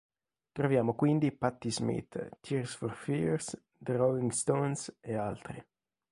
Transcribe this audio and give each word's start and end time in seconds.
Troviamo 0.51 0.95
quindi 0.95 1.31
Patti 1.31 1.69
Smith, 1.69 2.37
Tears 2.41 2.73
For 2.73 2.91
Fears, 2.91 3.55
The 3.77 3.95
Rolling 3.95 4.31
Stones 4.31 4.97
e 4.99 5.13
altri. 5.13 5.63